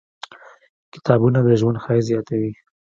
[0.93, 2.51] •کتابونه، د ژوند ښایست زیاتوي.